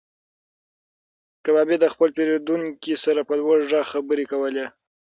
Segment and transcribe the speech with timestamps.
[1.43, 4.65] کبابي د خپل پیرودونکي سره په لوړ غږ خبرې کولې.